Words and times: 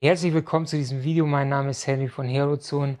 Herzlich 0.00 0.32
willkommen 0.32 0.64
zu 0.64 0.76
diesem 0.76 1.02
Video. 1.02 1.26
Mein 1.26 1.48
Name 1.48 1.70
ist 1.70 1.84
Henry 1.84 2.06
von 2.06 2.28
Herozone 2.28 2.98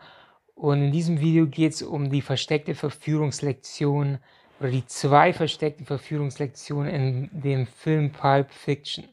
und 0.56 0.82
in 0.82 0.90
diesem 0.90 1.20
Video 1.20 1.46
geht 1.46 1.74
es 1.74 1.82
um 1.82 2.10
die 2.10 2.22
versteckte 2.22 2.74
Verführungslektion 2.74 4.18
oder 4.58 4.70
die 4.72 4.84
zwei 4.84 5.32
versteckten 5.32 5.86
Verführungslektionen 5.86 6.92
in 6.92 7.30
dem 7.32 7.68
Film 7.68 8.10
Pulp 8.10 8.50
Fiction. 8.50 9.04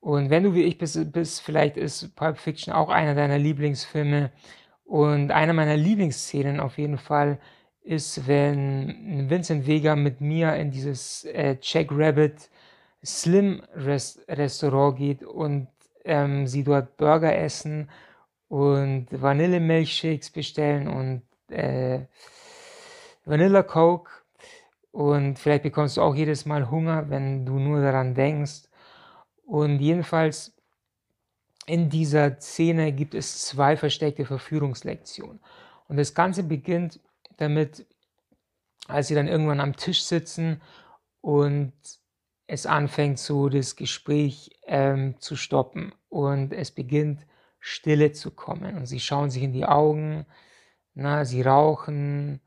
Und 0.00 0.28
wenn 0.28 0.42
du 0.42 0.52
wie 0.52 0.64
ich 0.64 0.76
bist, 0.76 1.12
bist, 1.12 1.40
vielleicht 1.40 1.78
ist 1.78 2.14
Pulp 2.14 2.36
Fiction 2.36 2.74
auch 2.74 2.90
einer 2.90 3.14
deiner 3.14 3.38
Lieblingsfilme 3.38 4.30
und 4.84 5.30
eine 5.30 5.54
meiner 5.54 5.78
Lieblingsszenen 5.78 6.60
auf 6.60 6.76
jeden 6.76 6.98
Fall 6.98 7.38
ist, 7.82 8.28
wenn 8.28 9.30
Vincent 9.30 9.66
Vega 9.66 9.96
mit 9.96 10.20
mir 10.20 10.56
in 10.56 10.70
dieses 10.70 11.24
äh, 11.24 11.56
Jack 11.62 11.88
Rabbit 11.90 12.50
Slim 13.02 13.62
Rest 13.74 14.20
Restaurant 14.28 14.98
geht 14.98 15.24
und 15.24 15.68
ähm, 16.04 16.46
sie 16.46 16.64
dort 16.64 16.96
Burger 16.96 17.36
essen 17.36 17.90
und 18.48 19.06
Vanillemilchshakes 19.10 20.30
bestellen 20.30 20.88
und 20.88 21.22
äh, 21.54 22.06
Vanilla 23.24 23.62
Coke. 23.62 24.10
Und 24.90 25.38
vielleicht 25.38 25.62
bekommst 25.62 25.96
du 25.96 26.02
auch 26.02 26.14
jedes 26.14 26.44
Mal 26.44 26.70
Hunger, 26.70 27.08
wenn 27.08 27.46
du 27.46 27.58
nur 27.58 27.80
daran 27.80 28.14
denkst. 28.14 28.68
Und 29.46 29.78
jedenfalls 29.78 30.54
in 31.66 31.88
dieser 31.88 32.38
Szene 32.40 32.92
gibt 32.92 33.14
es 33.14 33.46
zwei 33.46 33.76
versteckte 33.76 34.26
Verführungslektionen. 34.26 35.40
Und 35.88 35.96
das 35.96 36.14
Ganze 36.14 36.42
beginnt 36.42 37.00
damit, 37.36 37.86
als 38.88 39.08
sie 39.08 39.14
dann 39.14 39.28
irgendwann 39.28 39.60
am 39.60 39.76
Tisch 39.76 40.02
sitzen 40.02 40.60
und 41.20 41.72
es 42.52 42.66
anfängt 42.66 43.18
so 43.18 43.48
das 43.48 43.76
Gespräch 43.76 44.50
ähm, 44.66 45.18
zu 45.18 45.36
stoppen 45.36 45.94
und 46.10 46.52
es 46.52 46.70
beginnt 46.70 47.26
Stille 47.60 48.12
zu 48.12 48.30
kommen 48.30 48.76
und 48.76 48.84
sie 48.84 49.00
schauen 49.00 49.30
sich 49.30 49.42
in 49.42 49.54
die 49.54 49.64
Augen, 49.64 50.26
na, 50.92 51.24
sie 51.24 51.40
rauchen, 51.40 52.42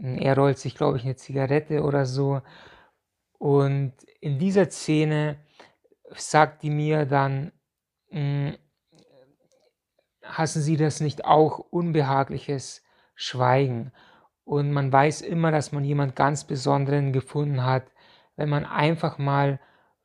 er 0.00 0.36
rollt 0.36 0.58
sich, 0.58 0.74
glaube 0.74 0.96
ich, 0.96 1.04
eine 1.04 1.14
Zigarette 1.14 1.84
oder 1.84 2.06
so 2.06 2.42
und 3.38 3.92
in 4.20 4.40
dieser 4.40 4.68
Szene 4.68 5.38
sagt 6.16 6.64
die 6.64 6.70
mir 6.70 7.06
dann, 7.06 7.52
hm, 8.08 8.56
hassen 10.24 10.60
Sie 10.60 10.76
das 10.76 11.00
nicht 11.00 11.24
auch 11.24 11.60
unbehagliches 11.60 12.82
Schweigen? 13.14 13.92
Und 14.42 14.72
man 14.72 14.92
weiß 14.92 15.20
immer, 15.20 15.52
dass 15.52 15.70
man 15.70 15.84
jemand 15.84 16.16
ganz 16.16 16.42
Besonderen 16.42 17.12
gefunden 17.12 17.64
hat, 17.64 17.92
wenn 18.36 18.48
man 18.48 18.64
einfach 18.64 19.18
mal 19.18 19.60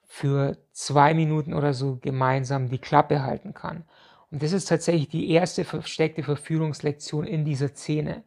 für 0.06 0.58
zwei 0.72 1.14
Minuten 1.14 1.54
oder 1.54 1.74
so 1.74 1.98
gemeinsam 2.02 2.70
die 2.70 2.80
Klappe 2.80 3.24
halten 3.24 3.54
kann. 3.54 3.86
Und 4.30 4.44
das 4.44 4.52
ist 4.54 4.66
tatsächlich 4.66 5.10
die 5.10 5.30
erste 5.30 5.64
versteckte 5.64 6.24
Verführungslektion 6.24 7.26
in 7.26 7.46
dieser 7.46 7.70
Szene. 7.70 8.24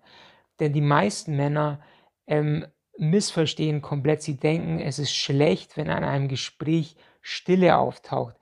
Denn 0.61 0.73
die 0.73 0.81
meisten 0.81 1.37
Männer 1.37 1.81
ähm, 2.27 2.67
missverstehen 2.99 3.83
komplett. 3.83 4.23
Sie 4.23 4.37
denken, 4.37 4.81
es 4.81 4.99
ist 4.99 5.15
schlecht, 5.15 5.77
wenn 5.77 5.91
an 5.91 6.05
einem 6.05 6.29
Gespräch 6.29 6.97
Stille 7.21 7.77
auftaucht. 7.79 8.37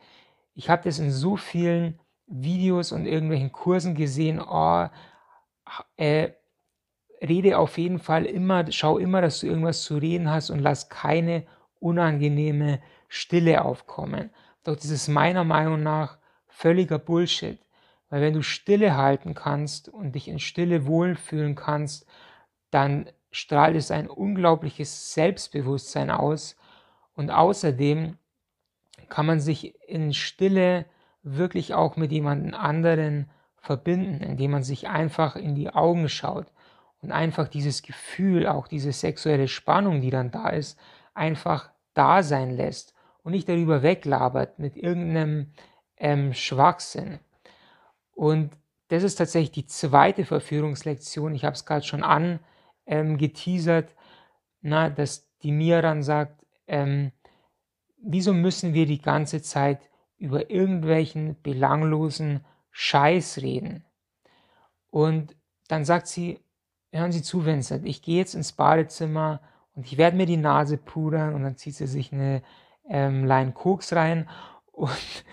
Ich 0.55 0.68
habe 0.68 0.83
das 0.84 0.98
in 0.98 1.10
so 1.10 1.36
vielen 1.36 2.00
Videos 2.27 2.92
und 2.92 3.06
irgendwelchen 3.06 3.52
Kursen 3.52 3.94
gesehen. 3.94 4.40
Oh, 4.40 4.86
äh, 5.96 6.30
rede 7.22 7.58
auf 7.58 7.78
jeden 7.78 7.98
Fall 7.98 8.24
immer, 8.24 8.70
schau 8.70 8.98
immer, 8.98 9.20
dass 9.20 9.40
du 9.40 9.46
irgendwas 9.46 9.82
zu 9.82 9.96
reden 9.96 10.30
hast 10.30 10.50
und 10.50 10.58
lass 10.58 10.88
keine 10.88 11.44
unangenehme 11.78 12.80
Stille 13.08 13.64
aufkommen. 13.64 14.30
Doch 14.64 14.76
das 14.76 14.86
ist 14.86 15.08
meiner 15.08 15.44
Meinung 15.44 15.82
nach 15.82 16.18
völliger 16.48 16.98
Bullshit. 16.98 17.58
Weil 18.08 18.20
wenn 18.20 18.34
du 18.34 18.42
Stille 18.42 18.96
halten 18.96 19.34
kannst 19.34 19.88
und 19.88 20.14
dich 20.14 20.28
in 20.28 20.38
Stille 20.38 20.86
wohlfühlen 20.86 21.54
kannst, 21.54 22.06
dann 22.70 23.08
strahlt 23.30 23.76
es 23.76 23.90
ein 23.90 24.08
unglaubliches 24.08 25.14
Selbstbewusstsein 25.14 26.11
aus. 26.11 26.56
Und 27.14 27.30
außerdem 27.30 28.18
kann 29.08 29.27
man 29.27 29.40
sich 29.40 29.74
in 29.88 30.12
Stille 30.12 30.86
wirklich 31.22 31.74
auch 31.74 31.96
mit 31.96 32.12
jemand 32.12 32.55
anderen 32.55 33.30
verbinden, 33.56 34.22
indem 34.22 34.50
man 34.50 34.62
sich 34.62 34.88
einfach 34.88 35.36
in 35.36 35.55
die 35.55 35.70
Augen 35.70 36.08
schaut 36.08 36.46
und 37.02 37.13
einfach 37.13 37.48
dieses 37.48 37.83
Gefühl, 37.83 38.46
auch 38.46 38.68
diese 38.68 38.92
sexuelle 38.92 39.48
Spannung, 39.48 40.01
die 40.01 40.11
dann 40.11 40.30
da 40.30 40.48
ist, 40.48 40.79
einfach 41.14 41.70
da 41.95 42.23
sein 42.23 42.51
lässt 42.51 42.95
und 43.23 43.33
nicht 43.33 43.48
darüber 43.48 43.83
weglabert 43.83 44.58
mit 44.58 44.77
irgendeinem 44.77 45.52
ähm, 45.96 46.33
Schwachsinn. 46.33 47.18
Und 48.14 48.57
das 48.89 49.02
ist 49.02 49.17
tatsächlich 49.17 49.52
die 49.52 49.67
zweite 49.67 50.24
Verführungslektion. 50.24 51.35
Ich 51.35 51.45
habe 51.45 51.55
es 51.55 51.64
gerade 51.64 51.85
schon 51.85 52.02
angeteasert, 52.86 53.91
ähm, 53.91 53.96
na, 54.61 54.91
dass 54.91 55.29
die 55.42 55.52
Mia 55.52 55.83
dann 55.83 56.02
sagt, 56.02 56.46
ähm, 56.68 57.11
wieso 58.01 58.33
müssen 58.33 58.74
wir 58.74 58.86
die 58.86 59.01
ganze 59.01 59.42
Zeit 59.42 59.80
über 60.18 60.51
irgendwelchen 60.51 61.41
belanglosen 61.42 62.45
Scheiß 62.70 63.39
reden? 63.39 63.85
Und 64.91 65.35
dann 65.68 65.85
sagt 65.85 66.07
sie, 66.07 66.42
hören 66.92 67.13
Sie 67.13 67.23
zu, 67.23 67.45
Vincent, 67.45 67.86
ich 67.86 68.03
gehe 68.03 68.19
jetzt 68.19 68.35
ins 68.35 68.53
Badezimmer 68.53 69.41
und 69.75 69.86
ich 69.86 69.98
werde 69.98 70.17
mir 70.17 70.27
die 70.27 70.36
Nase 70.36 70.77
pudern 70.77 71.35
und 71.35 71.42
dann 71.42 71.57
zieht 71.57 71.75
sie 71.75 71.86
sich 71.86 72.13
eine 72.13 72.42
ähm, 72.89 73.25
Line 73.25 73.53
Koks 73.53 73.95
rein 73.95 74.29
und, 74.73 75.25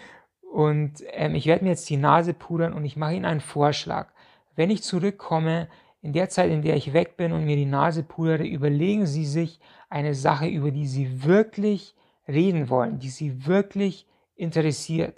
und 0.51 1.03
ähm, 1.11 1.35
ich 1.35 1.45
werde 1.45 1.63
mir 1.63 1.71
jetzt 1.71 1.89
die 1.89 1.97
Nase 1.97 2.33
pudern 2.33 2.73
und 2.73 2.85
ich 2.85 2.95
mache 2.95 3.13
Ihnen 3.13 3.25
einen 3.25 3.41
Vorschlag. 3.41 4.07
Wenn 4.55 4.69
ich 4.69 4.83
zurückkomme, 4.83 5.67
in 6.01 6.13
der 6.13 6.29
Zeit, 6.29 6.49
in 6.49 6.61
der 6.61 6.77
ich 6.77 6.93
weg 6.93 7.17
bin 7.17 7.33
und 7.33 7.45
mir 7.45 7.57
die 7.57 7.65
Nase 7.65 8.03
pudere, 8.03 8.45
überlegen 8.45 9.05
Sie 9.05 9.25
sich 9.25 9.59
eine 9.89 10.15
Sache, 10.15 10.47
über 10.47 10.71
die 10.71 10.87
Sie 10.87 11.25
wirklich 11.25 11.95
reden 12.27 12.69
wollen, 12.69 12.99
die 12.99 13.09
Sie 13.09 13.45
wirklich 13.45 14.07
interessiert. 14.35 15.17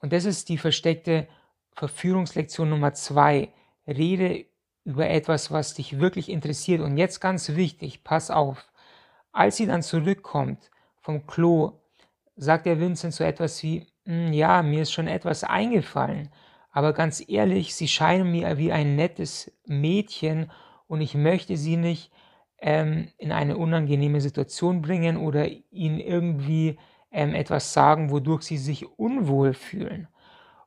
Und 0.00 0.12
das 0.12 0.24
ist 0.24 0.48
die 0.48 0.58
versteckte 0.58 1.28
Verführungslektion 1.72 2.68
Nummer 2.68 2.92
zwei. 2.92 3.52
Rede 3.86 4.44
über 4.84 5.08
etwas, 5.08 5.50
was 5.50 5.74
dich 5.74 6.00
wirklich 6.00 6.28
interessiert. 6.28 6.80
Und 6.80 6.96
jetzt 6.96 7.20
ganz 7.20 7.50
wichtig, 7.50 8.04
pass 8.04 8.30
auf. 8.30 8.66
Als 9.32 9.56
sie 9.56 9.66
dann 9.66 9.82
zurückkommt 9.82 10.70
vom 11.00 11.26
Klo, 11.26 11.80
sagt 12.36 12.66
der 12.66 12.80
Vincent 12.80 13.14
so 13.14 13.24
etwas 13.24 13.62
wie, 13.62 13.86
hm, 14.04 14.32
ja, 14.32 14.62
mir 14.62 14.82
ist 14.82 14.92
schon 14.92 15.08
etwas 15.08 15.44
eingefallen, 15.44 16.30
aber 16.72 16.92
ganz 16.92 17.22
ehrlich, 17.26 17.74
sie 17.74 17.88
scheinen 17.88 18.30
mir 18.30 18.58
wie 18.58 18.72
ein 18.72 18.96
nettes 18.96 19.52
Mädchen 19.66 20.50
und 20.86 21.00
ich 21.00 21.14
möchte 21.14 21.56
sie 21.56 21.76
nicht 21.76 22.12
ähm, 22.58 23.08
in 23.18 23.32
eine 23.32 23.56
unangenehme 23.56 24.20
Situation 24.20 24.82
bringen 24.82 25.16
oder 25.16 25.48
ihnen 25.70 26.00
irgendwie 26.00 26.78
ähm, 27.10 27.34
etwas 27.34 27.72
sagen, 27.72 28.10
wodurch 28.10 28.42
sie 28.42 28.58
sich 28.58 28.86
unwohl 28.98 29.54
fühlen. 29.54 30.08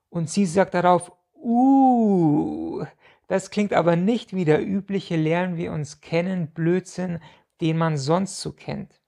Und 0.09 0.29
sie 0.29 0.45
sagt 0.45 0.73
darauf, 0.73 1.11
uh, 1.35 2.83
das 3.33 3.49
klingt 3.49 3.73
aber 3.73 3.95
nicht 3.95 4.35
wie 4.35 4.45
der 4.45 4.63
übliche 4.63 5.15
Lernen 5.15 5.57
wir 5.57 5.71
uns 5.71 6.01
kennen 6.01 6.49
Blödsinn, 6.53 7.17
den 7.61 7.79
man 7.79 7.97
sonst 7.97 8.39
so 8.39 8.51
kennt. 8.51 9.01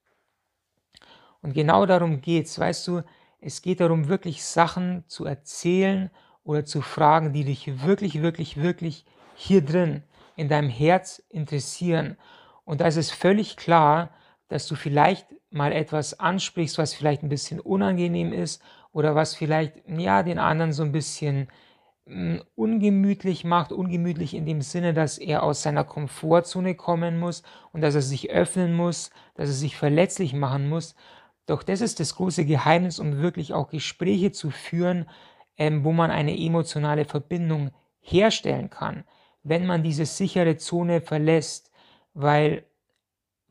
Und 1.43 1.53
genau 1.53 1.85
darum 1.85 2.21
geht's, 2.21 2.57
weißt 2.57 2.87
du, 2.87 3.03
es 3.39 3.61
geht 3.61 3.81
darum, 3.81 4.07
wirklich 4.07 4.43
Sachen 4.43 5.03
zu 5.05 5.25
erzählen 5.25 6.09
oder 6.43 6.65
zu 6.65 6.81
fragen, 6.81 7.33
die 7.33 7.43
dich 7.43 7.85
wirklich, 7.85 8.23
wirklich, 8.23 8.59
wirklich 8.59 9.05
hier 9.35 9.63
drin 9.63 10.01
in 10.35 10.49
deinem 10.49 10.69
Herz 10.69 11.21
interessieren. 11.29 12.17
Und 12.63 12.81
da 12.81 12.87
ist 12.87 12.97
es 12.97 13.11
völlig 13.11 13.57
klar, 13.57 14.09
dass 14.47 14.65
du 14.65 14.73
vielleicht 14.73 15.27
mal 15.51 15.71
etwas 15.71 16.19
ansprichst, 16.19 16.79
was 16.79 16.95
vielleicht 16.95 17.21
ein 17.21 17.29
bisschen 17.29 17.59
unangenehm 17.59 18.33
ist 18.33 18.59
oder 18.91 19.13
was 19.13 19.35
vielleicht 19.35 19.87
ja 19.87 20.23
den 20.23 20.39
anderen 20.39 20.73
so 20.73 20.81
ein 20.81 20.91
bisschen 20.91 21.47
ungemütlich 22.05 23.43
macht, 23.43 23.71
ungemütlich 23.71 24.35
in 24.35 24.45
dem 24.45 24.61
Sinne, 24.61 24.93
dass 24.93 25.17
er 25.17 25.41
aus 25.41 25.63
seiner 25.63 25.83
Komfortzone 25.83 26.75
kommen 26.75 27.19
muss 27.19 27.41
und 27.71 27.81
dass 27.81 27.95
er 27.95 28.03
sich 28.03 28.29
öffnen 28.29 28.75
muss, 28.75 29.09
dass 29.33 29.49
er 29.49 29.55
sich 29.55 29.75
verletzlich 29.75 30.33
machen 30.33 30.69
muss. 30.69 30.95
Doch 31.47 31.63
das 31.63 31.81
ist 31.81 31.99
das 31.99 32.15
große 32.15 32.45
Geheimnis, 32.45 32.99
um 32.99 33.17
wirklich 33.21 33.53
auch 33.53 33.69
Gespräche 33.69 34.31
zu 34.31 34.51
führen, 34.51 35.09
ähm, 35.57 35.83
wo 35.83 35.91
man 35.91 36.11
eine 36.11 36.37
emotionale 36.37 37.05
Verbindung 37.05 37.71
herstellen 38.01 38.69
kann, 38.69 39.03
wenn 39.43 39.65
man 39.65 39.81
diese 39.81 40.05
sichere 40.05 40.57
Zone 40.57 41.01
verlässt, 41.01 41.71
weil 42.13 42.65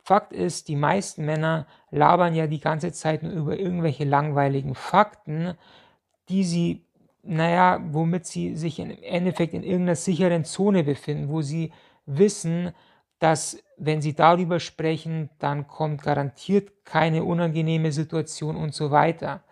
Fakt 0.04 0.32
ist, 0.32 0.68
die 0.68 0.76
meisten 0.76 1.24
Männer 1.24 1.66
labern 1.90 2.34
ja 2.34 2.46
die 2.46 2.60
ganze 2.60 2.92
Zeit 2.92 3.22
nur 3.22 3.32
über 3.32 3.58
irgendwelche 3.58 4.04
langweiligen 4.04 4.74
Fakten, 4.74 5.54
die 6.28 6.44
sie 6.44 6.83
naja, 7.26 7.80
womit 7.90 8.26
sie 8.26 8.56
sich 8.56 8.78
im 8.78 8.90
Endeffekt 9.02 9.54
in 9.54 9.62
irgendeiner 9.62 9.96
sicheren 9.96 10.44
Zone 10.44 10.84
befinden, 10.84 11.28
wo 11.28 11.42
sie 11.42 11.72
wissen, 12.06 12.72
dass 13.18 13.58
wenn 13.78 14.02
sie 14.02 14.14
darüber 14.14 14.60
sprechen, 14.60 15.30
dann 15.38 15.66
kommt 15.66 16.02
garantiert 16.02 16.84
keine 16.84 17.24
unangenehme 17.24 17.92
Situation 17.92 18.56
und 18.56 18.74
so 18.74 18.90
weiter. 18.90 19.42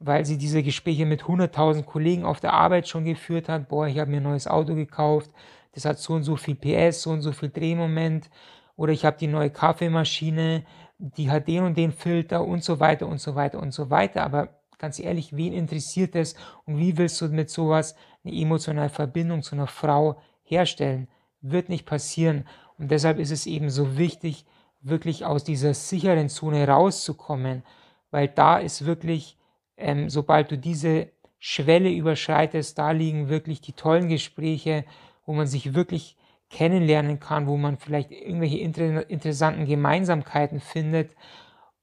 weil 0.00 0.24
sie 0.26 0.36
diese 0.38 0.62
Gespräche 0.62 1.06
mit 1.06 1.22
100.000 1.24 1.84
Kollegen 1.84 2.24
auf 2.24 2.40
der 2.40 2.52
Arbeit 2.54 2.88
schon 2.88 3.04
geführt 3.04 3.48
hat. 3.48 3.68
Boah, 3.68 3.86
ich 3.86 3.98
habe 3.98 4.10
mir 4.10 4.18
ein 4.18 4.22
neues 4.24 4.46
Auto 4.48 4.74
gekauft, 4.74 5.30
das 5.74 5.84
hat 5.84 5.98
so 5.98 6.14
und 6.14 6.24
so 6.24 6.36
viel 6.36 6.56
PS, 6.56 7.02
so 7.02 7.10
und 7.10 7.22
so 7.22 7.32
viel 7.32 7.50
Drehmoment. 7.50 8.28
Oder 8.76 8.92
ich 8.92 9.04
habe 9.04 9.16
die 9.18 9.28
neue 9.28 9.50
Kaffeemaschine, 9.50 10.64
die 10.98 11.30
hat 11.30 11.48
den 11.48 11.64
und 11.64 11.76
den 11.76 11.92
Filter 11.92 12.44
und 12.44 12.64
so 12.64 12.80
weiter 12.80 13.06
und 13.06 13.20
so 13.20 13.34
weiter 13.34 13.60
und 13.60 13.72
so 13.72 13.90
weiter. 13.90 14.24
Aber 14.24 14.48
ganz 14.82 14.98
ehrlich, 14.98 15.36
wen 15.36 15.52
interessiert 15.52 16.16
es 16.16 16.34
und 16.66 16.76
wie 16.76 16.98
willst 16.98 17.20
du 17.20 17.28
mit 17.28 17.48
sowas 17.48 17.94
eine 18.24 18.34
emotionale 18.34 18.88
Verbindung 18.88 19.42
zu 19.42 19.54
einer 19.54 19.68
Frau 19.68 20.20
herstellen? 20.42 21.06
Wird 21.40 21.68
nicht 21.68 21.86
passieren. 21.86 22.48
Und 22.78 22.90
deshalb 22.90 23.20
ist 23.20 23.30
es 23.30 23.46
eben 23.46 23.70
so 23.70 23.96
wichtig, 23.96 24.44
wirklich 24.80 25.24
aus 25.24 25.44
dieser 25.44 25.72
sicheren 25.72 26.28
Zone 26.28 26.66
rauszukommen, 26.66 27.62
weil 28.10 28.26
da 28.26 28.58
ist 28.58 28.84
wirklich, 28.84 29.38
ähm, 29.76 30.10
sobald 30.10 30.50
du 30.50 30.58
diese 30.58 31.10
Schwelle 31.38 31.90
überschreitest, 31.90 32.76
da 32.76 32.90
liegen 32.90 33.28
wirklich 33.28 33.60
die 33.60 33.74
tollen 33.74 34.08
Gespräche, 34.08 34.84
wo 35.24 35.32
man 35.32 35.46
sich 35.46 35.74
wirklich 35.74 36.16
kennenlernen 36.50 37.20
kann, 37.20 37.46
wo 37.46 37.56
man 37.56 37.78
vielleicht 37.78 38.10
irgendwelche 38.10 38.58
inter 38.58 39.08
interessanten 39.08 39.64
Gemeinsamkeiten 39.64 40.58
findet 40.58 41.14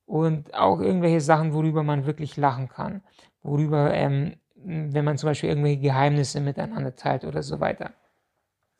und 0.09 0.53
auch 0.55 0.79
irgendwelche 0.79 1.21
Sachen, 1.21 1.53
worüber 1.53 1.83
man 1.83 2.05
wirklich 2.05 2.35
lachen 2.35 2.67
kann, 2.67 3.01
worüber, 3.43 3.93
ähm, 3.93 4.37
wenn 4.55 5.05
man 5.05 5.17
zum 5.17 5.29
Beispiel 5.29 5.49
irgendwelche 5.49 5.79
Geheimnisse 5.79 6.41
miteinander 6.41 6.95
teilt 6.95 7.23
oder 7.23 7.43
so 7.43 7.59
weiter. 7.59 7.93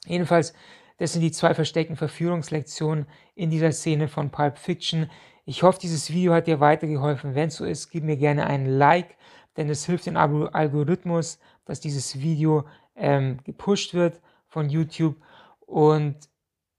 Jedenfalls 0.06 0.54
das 1.00 1.14
sind 1.14 1.22
die 1.22 1.32
zwei 1.32 1.54
versteckten 1.54 1.96
Verführungslektionen 1.96 3.06
in 3.34 3.50
dieser 3.50 3.72
Szene 3.72 4.10
von 4.10 4.32
Pulp 4.32 4.58
Fiction. 4.58 5.10
Ich 5.46 5.64
hoffe, 5.64 5.80
dieses 5.80 6.12
Video 6.12 6.34
hat 6.34 6.46
dir 6.46 6.60
weitergeholfen. 6.60 7.36
Wenn 7.36 7.48
es 7.48 7.56
so 7.56 7.66
ist, 7.66 7.90
gib 7.90 8.04
mir 8.04 8.18
gerne 8.18 8.46
ein 8.48 8.66
Like, 8.66 9.16
denn 9.56 9.70
es 9.70 9.86
hilft 9.86 10.08
dem 10.08 10.18
Algorithmus, 10.18 11.40
dass 11.64 11.80
dieses 11.80 12.20
Video 12.20 12.66
ähm, 12.98 13.40
gepusht 13.46 13.94
wird 13.94 14.20
von 14.50 14.70
YouTube. 14.70 15.16
Und 15.62 16.18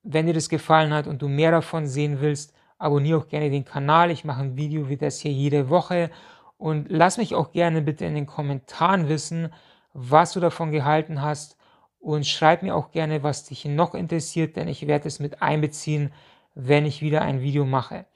wenn 0.02 0.26
dir 0.26 0.34
das 0.34 0.50
gefallen 0.50 0.92
hat 0.92 1.06
und 1.06 1.22
du 1.22 1.28
mehr 1.28 1.50
davon 1.50 1.86
sehen 1.86 2.20
willst, 2.20 2.54
abonniere 2.80 3.20
auch 3.20 3.28
gerne 3.28 3.50
den 3.50 3.64
Kanal. 3.64 4.10
Ich 4.10 4.24
mache 4.24 4.42
ein 4.42 4.56
Video 4.56 4.88
wie 4.88 4.96
das 4.96 5.20
hier 5.20 5.32
jede 5.32 5.68
Woche. 5.68 6.10
Und 6.58 6.86
lass 6.90 7.18
mich 7.18 7.34
auch 7.34 7.52
gerne 7.52 7.82
bitte 7.82 8.04
in 8.04 8.14
den 8.14 8.26
Kommentaren 8.26 9.08
wissen, 9.08 9.52
was 9.92 10.32
du 10.32 10.40
davon 10.40 10.72
gehalten 10.72 11.22
hast 11.22 11.56
und 12.00 12.26
schreib 12.26 12.62
mir 12.62 12.74
auch 12.74 12.90
gerne, 12.90 13.22
was 13.22 13.44
dich 13.44 13.64
noch 13.64 13.94
interessiert, 13.94 14.56
denn 14.56 14.68
ich 14.68 14.86
werde 14.86 15.08
es 15.08 15.20
mit 15.20 15.42
einbeziehen, 15.42 16.12
wenn 16.54 16.86
ich 16.86 17.02
wieder 17.02 17.22
ein 17.22 17.40
Video 17.40 17.64
mache. 17.64 18.06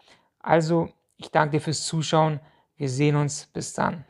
Also, 0.41 0.89
ich 1.17 1.31
danke 1.31 1.53
dir 1.57 1.61
fürs 1.61 1.87
Zuschauen. 1.87 2.41
Wir 2.77 2.89
sehen 2.89 3.17
uns. 3.17 3.47
Bis 3.47 3.73
dann. 3.75 4.05